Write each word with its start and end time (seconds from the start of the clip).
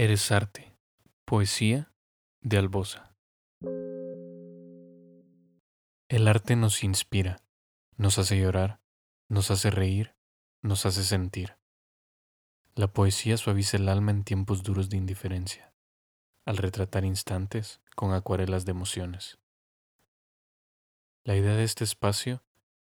Eres 0.00 0.30
arte, 0.30 0.78
poesía 1.24 1.92
de 2.40 2.56
Albosa. 2.56 3.16
El 6.08 6.28
arte 6.28 6.54
nos 6.54 6.84
inspira, 6.84 7.42
nos 7.96 8.20
hace 8.20 8.38
llorar, 8.38 8.80
nos 9.28 9.50
hace 9.50 9.72
reír, 9.72 10.14
nos 10.62 10.86
hace 10.86 11.02
sentir. 11.02 11.56
La 12.76 12.86
poesía 12.92 13.36
suaviza 13.38 13.76
el 13.76 13.88
alma 13.88 14.12
en 14.12 14.22
tiempos 14.22 14.62
duros 14.62 14.88
de 14.88 14.98
indiferencia, 14.98 15.74
al 16.44 16.58
retratar 16.58 17.04
instantes 17.04 17.80
con 17.96 18.14
acuarelas 18.14 18.64
de 18.64 18.70
emociones. 18.70 19.40
La 21.24 21.34
idea 21.34 21.56
de 21.56 21.64
este 21.64 21.82
espacio 21.82 22.44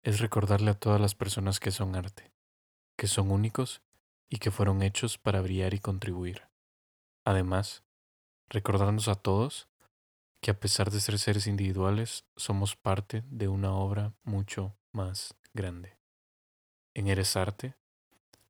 es 0.03 0.19
recordarle 0.19 0.69
a 0.69 0.79
todas 0.79 1.01
las 1.01 1.15
personas 1.15 1.59
que 1.59 1.71
son 1.71 1.95
arte, 1.95 2.31
que 2.95 3.07
son 3.07 3.31
únicos 3.31 3.81
y 4.29 4.37
que 4.37 4.51
fueron 4.51 4.83
hechos 4.83 5.17
para 5.17 5.41
brillar 5.41 5.73
y 5.73 5.79
contribuir. 5.79 6.50
Además, 7.25 7.83
recordarnos 8.49 9.07
a 9.07 9.15
todos 9.15 9.69
que 10.41 10.51
a 10.51 10.59
pesar 10.59 10.89
de 10.89 10.99
ser 10.99 11.19
seres 11.19 11.45
individuales, 11.45 12.25
somos 12.35 12.75
parte 12.75 13.23
de 13.27 13.47
una 13.47 13.73
obra 13.73 14.13
mucho 14.23 14.75
más 14.91 15.35
grande. 15.53 15.97
En 16.95 17.07
Eres 17.07 17.37
Arte, 17.37 17.75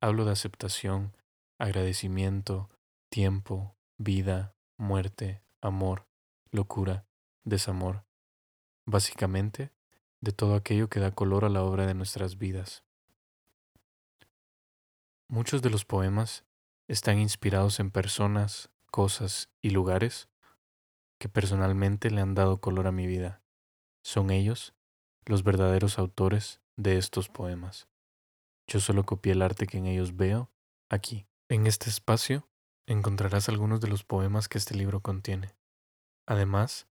hablo 0.00 0.24
de 0.24 0.32
aceptación, 0.32 1.14
agradecimiento, 1.58 2.70
tiempo, 3.10 3.76
vida, 3.98 4.54
muerte, 4.78 5.42
amor, 5.60 6.08
locura, 6.50 7.06
desamor. 7.44 8.04
Básicamente, 8.86 9.70
de 10.20 10.32
todo 10.32 10.54
aquello 10.54 10.88
que 10.88 10.98
da 10.98 11.10
color 11.10 11.44
a 11.44 11.50
la 11.50 11.62
obra 11.62 11.86
de 11.86 11.94
nuestras 11.94 12.38
vidas. 12.38 12.84
Muchos 15.28 15.62
de 15.62 15.70
los 15.70 15.84
poemas 15.84 16.44
están 16.92 17.18
inspirados 17.18 17.80
en 17.80 17.90
personas, 17.90 18.68
cosas 18.90 19.48
y 19.62 19.70
lugares 19.70 20.28
que 21.16 21.30
personalmente 21.30 22.10
le 22.10 22.20
han 22.20 22.34
dado 22.34 22.60
color 22.60 22.86
a 22.86 22.92
mi 22.92 23.06
vida. 23.06 23.40
Son 24.02 24.28
ellos 24.30 24.74
los 25.24 25.42
verdaderos 25.42 25.98
autores 25.98 26.60
de 26.76 26.98
estos 26.98 27.30
poemas. 27.30 27.88
Yo 28.66 28.78
solo 28.78 29.06
copié 29.06 29.32
el 29.32 29.40
arte 29.40 29.66
que 29.66 29.78
en 29.78 29.86
ellos 29.86 30.16
veo 30.16 30.50
aquí. 30.90 31.26
En 31.48 31.66
este 31.66 31.88
espacio 31.88 32.46
encontrarás 32.84 33.48
algunos 33.48 33.80
de 33.80 33.88
los 33.88 34.04
poemas 34.04 34.46
que 34.48 34.58
este 34.58 34.74
libro 34.74 35.00
contiene. 35.00 35.56
Además, 36.26 36.88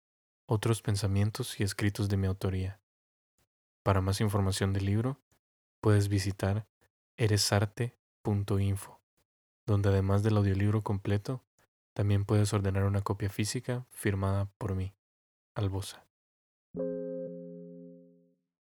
otros 0.48 0.82
pensamientos 0.82 1.60
y 1.60 1.64
escritos 1.64 2.10
de 2.10 2.18
mi 2.18 2.26
autoría. 2.26 2.82
Para 3.84 4.02
más 4.02 4.20
información 4.20 4.74
del 4.74 4.88
libro, 4.88 5.22
puedes 5.80 6.08
visitar 6.08 6.66
eresarte.info 7.18 9.01
donde 9.72 9.90
además 9.90 10.22
del 10.22 10.38
audiolibro 10.38 10.82
completo, 10.82 11.44
también 11.94 12.26
puedes 12.26 12.54
ordenar 12.54 12.84
una 12.84 13.02
copia 13.02 13.30
física 13.30 13.86
firmada 13.90 14.50
por 14.58 14.76
mí, 14.76 14.94
Albosa. 15.56 16.06